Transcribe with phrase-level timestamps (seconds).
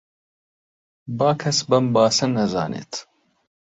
[1.17, 2.93] با کەس بەم باسە نەزانێت